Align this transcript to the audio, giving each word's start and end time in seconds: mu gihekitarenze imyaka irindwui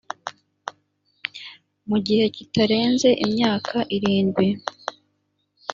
mu 1.89 1.97
gihekitarenze 2.05 3.09
imyaka 3.25 3.77
irindwui 3.95 4.49